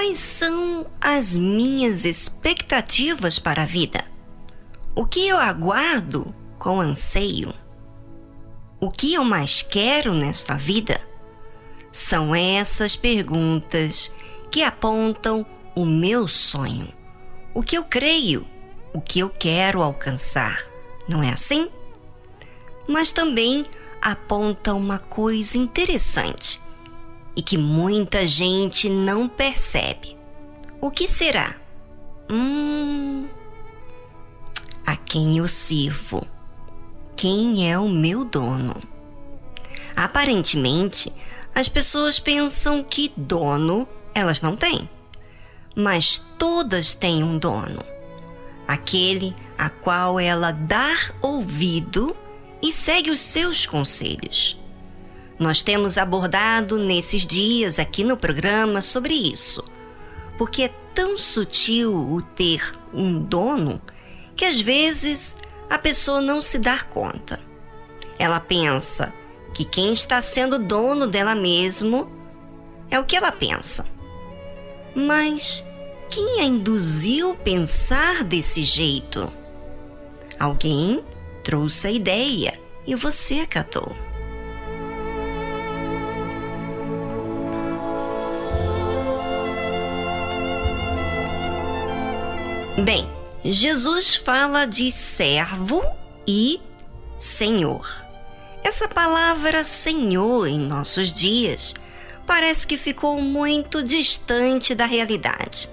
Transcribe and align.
Quais 0.00 0.18
são 0.18 0.86
as 0.98 1.36
minhas 1.36 2.06
expectativas 2.06 3.38
para 3.38 3.64
a 3.64 3.66
vida? 3.66 4.02
O 4.96 5.04
que 5.04 5.28
eu 5.28 5.36
aguardo 5.36 6.34
com 6.58 6.80
anseio? 6.80 7.52
O 8.80 8.90
que 8.90 9.12
eu 9.12 9.22
mais 9.22 9.60
quero 9.60 10.14
nesta 10.14 10.54
vida? 10.54 10.98
São 11.92 12.34
essas 12.34 12.96
perguntas 12.96 14.10
que 14.50 14.62
apontam 14.62 15.44
o 15.76 15.84
meu 15.84 16.26
sonho, 16.26 16.90
o 17.52 17.62
que 17.62 17.76
eu 17.76 17.84
creio, 17.84 18.46
o 18.94 19.02
que 19.02 19.18
eu 19.20 19.28
quero 19.28 19.82
alcançar. 19.82 20.64
Não 21.06 21.22
é 21.22 21.28
assim? 21.28 21.68
Mas 22.88 23.12
também 23.12 23.66
aponta 24.00 24.72
uma 24.72 24.98
coisa 24.98 25.58
interessante 25.58 26.58
e 27.40 27.42
que 27.42 27.56
muita 27.56 28.26
gente 28.26 28.90
não 28.90 29.26
percebe. 29.26 30.14
O 30.78 30.90
que 30.90 31.08
será? 31.08 31.56
Hum. 32.28 33.26
A 34.84 34.94
quem 34.94 35.38
eu 35.38 35.48
sirvo? 35.48 36.28
Quem 37.16 37.66
é 37.66 37.78
o 37.78 37.88
meu 37.88 38.26
dono? 38.26 38.76
Aparentemente, 39.96 41.10
as 41.54 41.66
pessoas 41.66 42.18
pensam 42.20 42.84
que 42.84 43.10
dono 43.16 43.88
elas 44.14 44.42
não 44.42 44.54
têm. 44.54 44.86
Mas 45.74 46.22
todas 46.36 46.92
têm 46.92 47.22
um 47.22 47.38
dono, 47.38 47.82
aquele 48.68 49.34
a 49.56 49.70
qual 49.70 50.20
ela 50.20 50.52
dá 50.52 50.94
ouvido 51.22 52.14
e 52.62 52.70
segue 52.70 53.10
os 53.10 53.20
seus 53.20 53.64
conselhos. 53.64 54.60
Nós 55.40 55.62
temos 55.62 55.96
abordado 55.96 56.76
nesses 56.76 57.26
dias 57.26 57.78
aqui 57.78 58.04
no 58.04 58.14
programa 58.14 58.82
sobre 58.82 59.14
isso, 59.14 59.64
porque 60.36 60.64
é 60.64 60.68
tão 60.94 61.16
sutil 61.16 61.94
o 61.94 62.20
ter 62.20 62.74
um 62.92 63.18
dono 63.18 63.80
que 64.36 64.44
às 64.44 64.60
vezes 64.60 65.34
a 65.70 65.78
pessoa 65.78 66.20
não 66.20 66.42
se 66.42 66.58
dá 66.58 66.82
conta. 66.84 67.40
Ela 68.18 68.38
pensa 68.38 69.14
que 69.54 69.64
quem 69.64 69.94
está 69.94 70.20
sendo 70.20 70.58
dono 70.58 71.06
dela 71.06 71.34
mesmo 71.34 72.12
é 72.90 73.00
o 73.00 73.04
que 73.06 73.16
ela 73.16 73.32
pensa. 73.32 73.86
Mas 74.94 75.64
quem 76.10 76.40
a 76.40 76.44
induziu 76.44 77.34
pensar 77.36 78.24
desse 78.24 78.62
jeito? 78.62 79.32
Alguém 80.38 81.02
trouxe 81.42 81.88
a 81.88 81.90
ideia 81.90 82.60
e 82.86 82.94
você 82.94 83.40
acatou. 83.40 84.09
Bem, 92.84 93.06
Jesus 93.44 94.14
fala 94.14 94.64
de 94.64 94.90
servo 94.90 95.84
e 96.26 96.58
senhor. 97.14 97.86
Essa 98.64 98.88
palavra 98.88 99.64
senhor 99.64 100.46
em 100.46 100.58
nossos 100.58 101.12
dias 101.12 101.74
parece 102.26 102.66
que 102.66 102.78
ficou 102.78 103.20
muito 103.20 103.82
distante 103.82 104.74
da 104.74 104.86
realidade. 104.86 105.68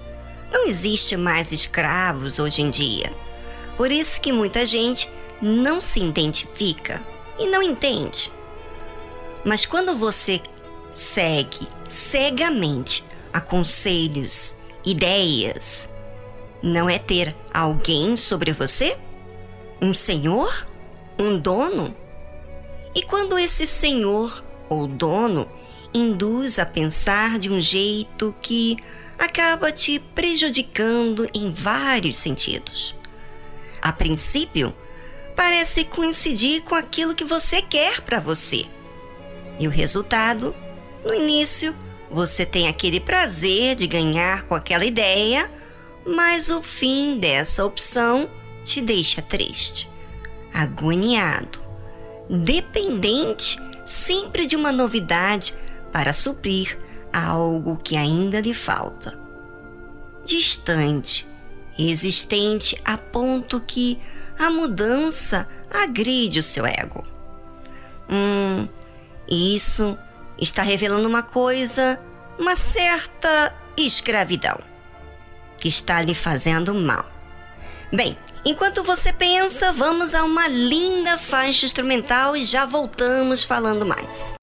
Não 0.52 0.66
existe 0.66 1.16
mais 1.16 1.50
escravos 1.50 2.38
hoje 2.38 2.60
em 2.60 2.68
dia. 2.68 3.10
Por 3.78 3.90
isso 3.90 4.20
que 4.20 4.30
muita 4.30 4.66
gente 4.66 5.08
não 5.40 5.80
se 5.80 6.00
identifica 6.00 7.02
e 7.38 7.46
não 7.46 7.62
entende. 7.62 8.30
Mas 9.46 9.64
quando 9.64 9.96
você 9.96 10.42
segue 10.92 11.68
cegamente 11.88 13.02
a 13.32 13.40
conselhos, 13.40 14.54
ideias, 14.84 15.88
não 16.62 16.88
é 16.88 16.98
ter 16.98 17.34
alguém 17.52 18.16
sobre 18.16 18.52
você? 18.52 18.96
Um 19.80 19.94
senhor? 19.94 20.66
Um 21.18 21.38
dono? 21.38 21.94
E 22.94 23.02
quando 23.02 23.38
esse 23.38 23.66
senhor 23.66 24.44
ou 24.68 24.86
dono 24.86 25.48
induz 25.94 26.58
a 26.58 26.66
pensar 26.66 27.38
de 27.38 27.50
um 27.50 27.60
jeito 27.60 28.34
que 28.40 28.76
acaba 29.18 29.72
te 29.72 29.98
prejudicando 29.98 31.28
em 31.34 31.50
vários 31.52 32.16
sentidos. 32.18 32.94
A 33.82 33.92
princípio, 33.92 34.74
parece 35.34 35.84
coincidir 35.84 36.62
com 36.62 36.74
aquilo 36.74 37.14
que 37.14 37.24
você 37.24 37.60
quer 37.60 38.00
para 38.00 38.20
você. 38.20 38.66
E 39.58 39.66
o 39.66 39.70
resultado, 39.70 40.54
no 41.04 41.12
início, 41.12 41.74
você 42.10 42.46
tem 42.46 42.68
aquele 42.68 43.00
prazer 43.00 43.74
de 43.74 43.86
ganhar 43.86 44.44
com 44.44 44.54
aquela 44.54 44.84
ideia, 44.84 45.50
mas 46.06 46.50
o 46.50 46.62
fim 46.62 47.18
dessa 47.18 47.64
opção 47.64 48.28
te 48.64 48.80
deixa 48.80 49.22
triste, 49.22 49.88
agoniado, 50.52 51.60
dependente 52.28 53.58
sempre 53.84 54.46
de 54.46 54.54
uma 54.54 54.70
novidade 54.70 55.54
para 55.92 56.12
suprir 56.12 56.78
algo 57.12 57.78
que 57.78 57.96
ainda 57.96 58.40
lhe 58.40 58.52
falta. 58.52 59.18
Distante, 60.24 61.26
existente 61.78 62.76
a 62.84 62.98
ponto 62.98 63.60
que 63.60 63.98
a 64.38 64.50
mudança 64.50 65.48
agride 65.70 66.38
o 66.38 66.42
seu 66.42 66.66
ego. 66.66 67.04
Hum, 68.10 68.68
isso 69.28 69.98
está 70.38 70.62
revelando 70.62 71.08
uma 71.08 71.22
coisa, 71.22 71.98
uma 72.38 72.54
certa 72.54 73.54
escravidão, 73.76 74.58
que 75.58 75.68
está 75.68 76.00
lhe 76.00 76.14
fazendo 76.14 76.74
mal. 76.74 77.04
Bem, 77.92 78.16
enquanto 78.44 78.82
você 78.82 79.12
pensa, 79.12 79.72
vamos 79.72 80.14
a 80.14 80.24
uma 80.24 80.46
linda 80.48 81.18
faixa 81.18 81.66
instrumental 81.66 82.36
e 82.36 82.44
já 82.44 82.64
voltamos 82.66 83.42
falando 83.42 83.84
mais. 83.84 84.37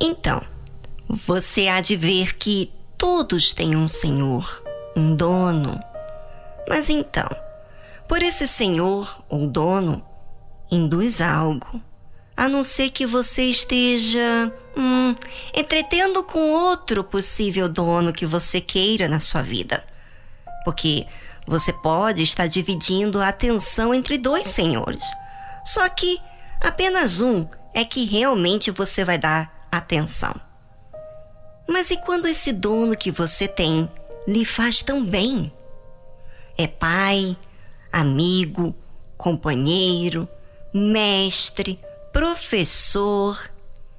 Então, 0.00 0.42
você 1.08 1.68
há 1.68 1.80
de 1.80 1.96
ver 1.96 2.36
que 2.36 2.72
todos 2.96 3.52
têm 3.52 3.76
um 3.76 3.88
senhor, 3.88 4.62
um 4.96 5.14
dono. 5.14 5.80
Mas 6.68 6.88
então, 6.88 7.28
por 8.08 8.22
esse 8.22 8.46
senhor 8.46 9.22
ou 9.28 9.46
dono, 9.46 10.04
induz 10.70 11.20
algo, 11.20 11.80
a 12.36 12.48
não 12.48 12.62
ser 12.62 12.90
que 12.90 13.04
você 13.04 13.44
esteja 13.44 14.52
hum, 14.76 15.16
entretendo 15.54 16.22
com 16.22 16.52
outro 16.52 17.02
possível 17.02 17.68
dono 17.68 18.12
que 18.12 18.26
você 18.26 18.60
queira 18.60 19.08
na 19.08 19.18
sua 19.18 19.42
vida. 19.42 19.84
Porque 20.64 21.06
você 21.46 21.72
pode 21.72 22.22
estar 22.22 22.46
dividindo 22.46 23.20
a 23.20 23.28
atenção 23.28 23.92
entre 23.92 24.18
dois 24.18 24.46
senhores. 24.46 25.02
Só 25.64 25.88
que 25.88 26.20
apenas 26.60 27.20
um 27.20 27.46
é 27.74 27.84
que 27.84 28.04
realmente 28.04 28.70
você 28.70 29.04
vai 29.04 29.18
dar 29.18 29.57
atenção. 29.70 30.34
Mas 31.68 31.90
e 31.90 31.96
quando 31.98 32.26
esse 32.26 32.52
dono 32.52 32.96
que 32.96 33.10
você 33.10 33.46
tem 33.46 33.90
lhe 34.26 34.44
faz 34.44 34.82
tão 34.82 35.04
bem? 35.04 35.52
É 36.56 36.66
pai, 36.66 37.36
amigo, 37.92 38.74
companheiro, 39.16 40.28
mestre, 40.72 41.78
professor. 42.12 43.50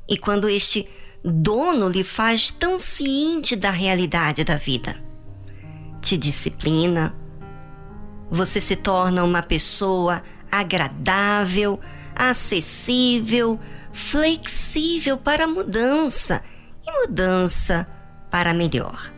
E 0.08 0.18
quando 0.18 0.50
este 0.50 0.90
dono 1.24 1.88
lhe 1.88 2.04
faz 2.04 2.50
tão 2.50 2.80
ciente 2.80 3.56
da 3.56 3.70
realidade 3.70 4.44
da 4.44 4.56
vida, 4.56 5.02
te 6.02 6.18
disciplina, 6.18 7.16
você 8.32 8.60
se 8.62 8.76
torna 8.76 9.24
uma 9.24 9.44
pessoa 9.44 10.24
agradável, 10.52 11.80
acessível, 12.20 13.60
flexível 13.94 15.18
para 15.18 15.48
mudança 15.48 16.44
e 16.86 16.92
mudança 16.92 17.88
para 18.30 18.54
melhor. 18.54 19.14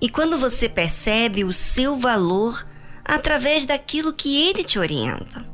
E 0.00 0.08
quando 0.08 0.38
você 0.38 0.68
percebe 0.68 1.42
o 1.42 1.52
seu 1.52 1.98
valor 1.98 2.66
através 3.04 3.64
daquilo 3.64 4.12
que 4.12 4.48
ele 4.48 4.62
te 4.62 4.78
orienta. 4.78 5.44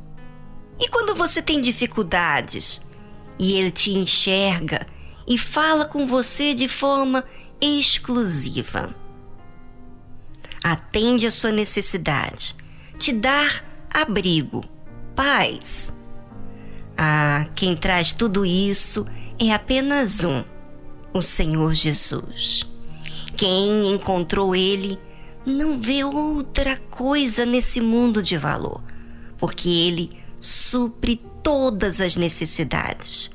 E 0.79 0.87
quando 0.89 1.15
você 1.15 1.41
tem 1.41 1.61
dificuldades 1.61 2.81
e 3.39 3.53
ele 3.53 3.71
te 3.71 3.91
enxerga 3.91 4.85
e 5.27 5.37
fala 5.37 5.85
com 5.85 6.05
você 6.05 6.53
de 6.53 6.67
forma 6.67 7.23
exclusiva 7.61 8.95
atende 10.63 11.25
a 11.25 11.31
sua 11.31 11.51
necessidade, 11.51 12.55
te 12.97 13.11
dar 13.11 13.65
abrigo, 13.89 14.63
paz. 15.15 15.93
Ah, 17.03 17.47
quem 17.55 17.75
traz 17.75 18.13
tudo 18.13 18.45
isso 18.45 19.07
é 19.39 19.51
apenas 19.51 20.23
um, 20.23 20.43
o 21.11 21.19
Senhor 21.23 21.73
Jesus. 21.73 22.63
Quem 23.35 23.91
encontrou 23.91 24.55
Ele 24.55 24.99
não 25.43 25.81
vê 25.81 26.03
outra 26.03 26.77
coisa 26.77 27.43
nesse 27.43 27.81
mundo 27.81 28.21
de 28.21 28.37
valor, 28.37 28.83
porque 29.39 29.67
Ele 29.67 30.11
supre 30.39 31.19
todas 31.41 31.99
as 31.99 32.15
necessidades. 32.15 33.31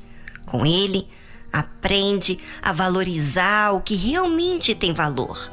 Com 0.47 0.65
Ele, 0.65 1.05
aprende 1.53 2.39
a 2.63 2.71
valorizar 2.71 3.73
o 3.73 3.81
que 3.81 3.97
realmente 3.97 4.77
tem 4.77 4.93
valor 4.93 5.51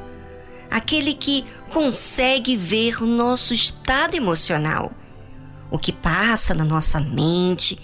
aquele 0.70 1.14
que 1.14 1.46
consegue 1.72 2.58
ver 2.58 3.02
o 3.02 3.06
nosso 3.06 3.54
estado 3.54 4.16
emocional, 4.16 4.92
o 5.70 5.78
que 5.78 5.92
passa 5.92 6.52
na 6.56 6.64
nossa 6.64 7.00
mente, 7.00 7.78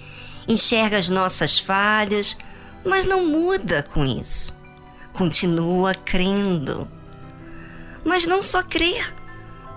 enxerga 0.50 0.98
as 0.98 1.08
nossas 1.08 1.60
falhas, 1.60 2.36
mas 2.84 3.06
não 3.06 3.28
muda 3.28 3.84
com 3.94 4.04
isso. 4.04 4.54
Continua 5.14 5.94
crendo. 5.94 6.88
Mas 8.04 8.26
não 8.26 8.42
só 8.42 8.64
crer, 8.64 9.14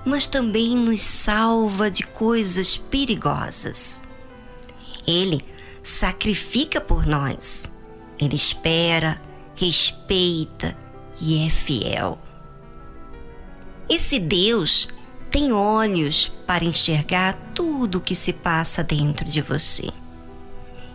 mas 0.05 0.27
também 0.27 0.75
nos 0.75 1.03
salva 1.03 1.91
de 1.91 2.03
coisas 2.05 2.77
perigosas. 2.77 4.03
Ele 5.07 5.45
sacrifica 5.83 6.81
por 6.81 7.05
nós. 7.05 7.71
Ele 8.19 8.37
espera, 8.37 9.21
respeita 9.55 10.77
e 11.21 11.47
é 11.47 11.51
fiel. 11.51 12.19
Esse 13.89 14.19
Deus 14.19 14.89
tem 15.31 15.53
olhos 15.53 16.29
para 16.47 16.65
enxergar 16.65 17.35
tudo 17.55 17.99
o 17.99 18.01
que 18.01 18.15
se 18.15 18.33
passa 18.33 18.83
dentro 18.83 19.25
de 19.25 19.43
você. 19.43 19.89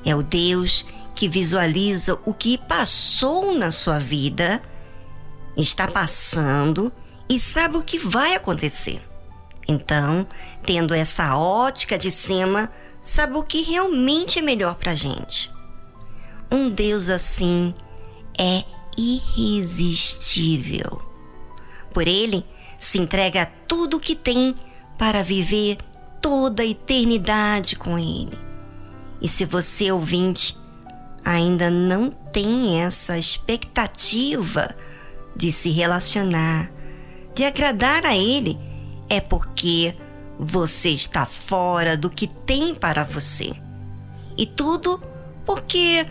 É 0.08 0.16
o 0.16 0.24
Deus 0.24 0.86
que 1.14 1.28
visualiza 1.28 2.18
o 2.26 2.34
que 2.34 2.58
passou 2.58 3.54
na 3.54 3.70
sua 3.72 4.00
vida, 4.00 4.64
está 5.58 5.86
passando 5.86 6.94
e 7.28 7.38
sabe 7.38 7.76
o 7.76 7.84
que 7.84 8.00
vai 8.00 8.34
acontecer. 8.34 9.02
Então, 9.68 10.26
tendo 10.66 10.94
essa 10.94 11.36
ótica 11.36 11.98
de 11.98 12.10
cima, 12.10 12.72
sabe 13.02 13.36
o 13.36 13.44
que 13.44 13.64
realmente 13.64 14.40
é 14.40 14.42
melhor 14.42 14.76
para 14.76 14.96
gente. 14.96 15.52
Um 16.50 16.70
Deus 16.70 17.10
assim 17.10 17.74
é 18.40 18.64
irresistível. 18.98 21.02
Por 21.94 22.08
ele, 22.08 22.46
se 22.80 22.98
entrega 22.98 23.52
tudo 23.68 23.98
o 23.98 24.00
que 24.00 24.16
tem 24.16 24.56
para 24.98 25.22
viver 25.22 25.76
toda 26.22 26.64
a 26.64 26.66
eternidade 26.66 27.76
com 27.76 28.00
Ele. 28.00 28.47
E 29.22 29.28
se 29.28 29.46
você, 29.46 29.92
ouvinte, 29.92 30.58
ainda 31.24 31.70
não 31.70 32.10
tem 32.10 32.82
essa 32.82 33.18
expectativa 33.18 34.76
de 35.36 35.52
se 35.52 35.70
relacionar, 35.70 36.72
de 37.34 37.44
agradar 37.44 38.06
a 38.06 38.16
Ele, 38.16 38.58
é 39.10 39.20
porque 39.20 39.96
você 40.40 40.90
está 40.90 41.26
fora 41.26 41.98
do 41.98 42.10
que 42.10 42.28
tem 42.28 42.74
para 42.74 43.04
você. 43.04 43.52
E 44.38 44.46
tudo 44.46 45.02
porque 45.46 46.06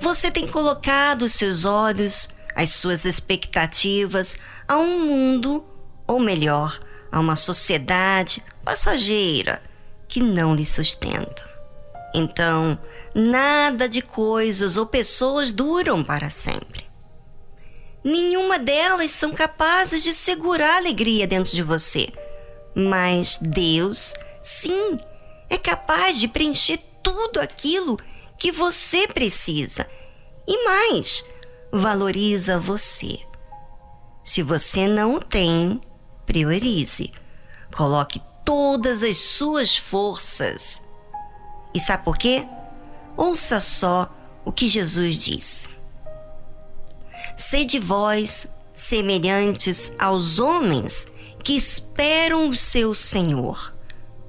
você 0.00 0.30
tem 0.30 0.46
colocado 0.46 1.22
os 1.22 1.32
seus 1.32 1.64
olhos, 1.64 2.28
as 2.54 2.70
suas 2.70 3.04
expectativas 3.04 4.36
a 4.66 4.76
um 4.76 5.06
mundo 5.06 5.64
ou 6.06 6.18
melhor, 6.18 6.78
a 7.12 7.20
uma 7.20 7.36
sociedade 7.36 8.42
passageira 8.64 9.62
que 10.08 10.20
não 10.20 10.54
lhe 10.54 10.64
sustenta. 10.64 11.47
Então, 12.14 12.78
nada 13.14 13.88
de 13.88 14.00
coisas 14.00 14.76
ou 14.76 14.86
pessoas 14.86 15.52
duram 15.52 16.02
para 16.02 16.30
sempre. 16.30 16.86
Nenhuma 18.02 18.58
delas 18.58 19.10
são 19.10 19.32
capazes 19.32 20.02
de 20.02 20.14
segurar 20.14 20.74
a 20.74 20.76
alegria 20.76 21.26
dentro 21.26 21.54
de 21.54 21.62
você. 21.62 22.08
Mas 22.74 23.38
Deus, 23.40 24.14
sim, 24.42 24.96
é 25.50 25.58
capaz 25.58 26.18
de 26.18 26.28
preencher 26.28 26.78
tudo 27.02 27.40
aquilo 27.40 27.98
que 28.38 28.52
você 28.52 29.06
precisa. 29.06 29.86
E 30.46 30.64
mais, 30.64 31.24
valoriza 31.72 32.58
você. 32.58 33.18
Se 34.24 34.42
você 34.42 34.86
não 34.86 35.16
o 35.16 35.20
tem, 35.20 35.80
priorize. 36.24 37.12
Coloque 37.74 38.20
todas 38.44 39.02
as 39.02 39.18
suas 39.18 39.76
forças. 39.76 40.82
E 41.74 41.80
sabe 41.80 42.04
por 42.04 42.16
quê? 42.16 42.46
Ouça 43.16 43.60
só 43.60 44.12
o 44.44 44.52
que 44.52 44.68
Jesus 44.68 45.22
diz. 45.22 45.68
Sede 47.36 47.78
vós 47.78 48.50
semelhantes 48.72 49.92
aos 49.98 50.38
homens 50.38 51.06
que 51.42 51.54
esperam 51.54 52.48
o 52.48 52.56
seu 52.56 52.94
Senhor, 52.94 53.74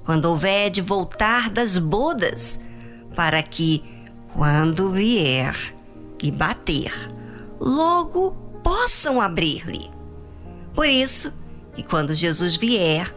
quando 0.04 0.26
houver 0.26 0.70
de 0.70 0.80
voltar 0.80 1.50
das 1.50 1.78
bodas, 1.78 2.58
para 3.14 3.42
que, 3.42 3.82
quando 4.34 4.90
vier 4.90 5.54
e 6.22 6.30
bater, 6.30 6.92
logo 7.60 8.32
possam 8.62 9.20
abrir-lhe. 9.20 9.90
Por 10.74 10.86
isso, 10.86 11.32
e 11.76 11.82
quando 11.82 12.14
Jesus 12.14 12.56
vier, 12.56 13.12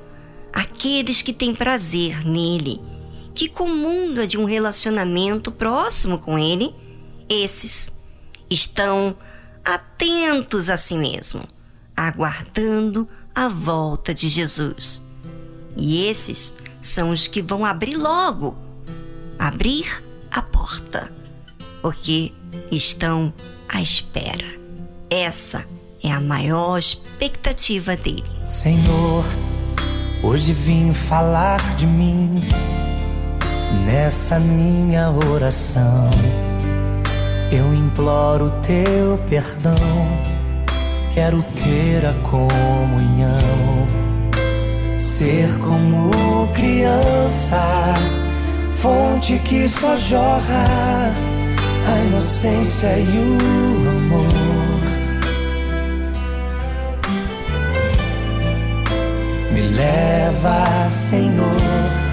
aqueles 0.51 1.21
que 1.21 1.33
têm 1.33 1.53
prazer 1.53 2.25
nele, 2.25 2.81
que 3.33 3.49
comunga 3.49 4.27
de 4.27 4.37
um 4.37 4.45
relacionamento 4.45 5.51
próximo 5.51 6.19
com 6.19 6.37
ele, 6.37 6.75
esses 7.27 7.91
estão 8.49 9.15
atentos 9.63 10.69
a 10.69 10.77
si 10.77 10.97
mesmo, 10.97 11.43
aguardando 11.95 13.07
a 13.33 13.47
volta 13.47 14.13
de 14.13 14.27
Jesus. 14.27 15.01
E 15.75 16.05
esses 16.05 16.53
são 16.81 17.09
os 17.09 17.27
que 17.27 17.41
vão 17.41 17.65
abrir 17.65 17.95
logo 17.95 18.55
abrir 19.43 20.03
a 20.31 20.41
porta, 20.41 21.11
porque 21.81 22.31
estão 22.71 23.33
à 23.67 23.81
espera. 23.81 24.57
Essa 25.09 25.65
é 26.03 26.11
a 26.11 26.19
maior 26.19 26.77
expectativa 26.77 27.95
dele. 27.95 28.23
Senhor, 28.45 29.25
hoje 30.23 30.53
vim 30.53 30.93
falar 30.93 31.75
de 31.75 31.85
mim 31.85 32.35
nessa 33.85 34.39
minha 34.39 35.09
oração. 35.09 36.09
Eu 37.51 37.73
imploro 37.73 38.51
teu 38.61 39.19
perdão, 39.29 39.75
quero 41.13 41.43
ter 41.55 42.05
a 42.05 42.13
comunhão, 42.29 43.87
ser 44.97 45.49
como 45.59 46.47
criança, 46.53 47.93
fonte 48.75 49.37
que 49.39 49.67
só 49.69 49.95
jorra 49.95 51.13
a 51.85 51.99
inocência 52.07 52.97
e 52.97 53.17
o 53.17 53.89
amor. 53.89 54.83
Me 59.51 59.61
leva, 59.61 60.89
Senhor, 60.89 62.12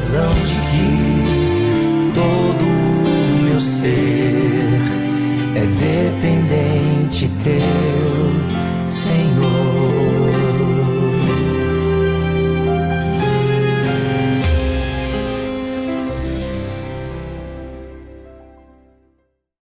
conclusão 0.00 0.30
de 0.46 0.59